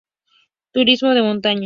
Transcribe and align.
Turismo 0.75 1.11
de 1.13 1.21
montaña. 1.29 1.59